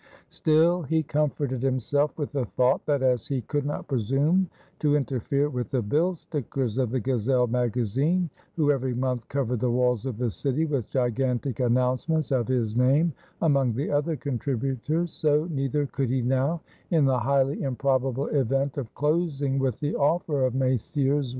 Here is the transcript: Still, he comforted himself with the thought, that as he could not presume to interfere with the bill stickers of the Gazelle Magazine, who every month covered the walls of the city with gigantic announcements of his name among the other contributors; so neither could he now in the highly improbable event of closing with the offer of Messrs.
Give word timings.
Still, 0.29 0.81
he 0.81 1.03
comforted 1.03 1.61
himself 1.61 2.17
with 2.17 2.31
the 2.31 2.45
thought, 2.45 2.83
that 2.87 3.03
as 3.03 3.27
he 3.27 3.41
could 3.41 3.67
not 3.67 3.87
presume 3.87 4.49
to 4.79 4.95
interfere 4.95 5.47
with 5.47 5.69
the 5.69 5.83
bill 5.83 6.15
stickers 6.15 6.79
of 6.79 6.89
the 6.89 6.99
Gazelle 6.99 7.45
Magazine, 7.45 8.27
who 8.55 8.71
every 8.71 8.95
month 8.95 9.27
covered 9.27 9.59
the 9.59 9.69
walls 9.69 10.07
of 10.07 10.17
the 10.17 10.31
city 10.31 10.65
with 10.65 10.87
gigantic 10.89 11.59
announcements 11.59 12.31
of 12.31 12.47
his 12.47 12.75
name 12.75 13.13
among 13.43 13.73
the 13.73 13.91
other 13.91 14.15
contributors; 14.15 15.11
so 15.11 15.45
neither 15.51 15.85
could 15.85 16.09
he 16.09 16.23
now 16.23 16.61
in 16.89 17.05
the 17.05 17.19
highly 17.19 17.61
improbable 17.61 18.25
event 18.29 18.79
of 18.79 18.91
closing 18.95 19.59
with 19.59 19.79
the 19.81 19.95
offer 19.95 20.47
of 20.47 20.55
Messrs. 20.55 21.29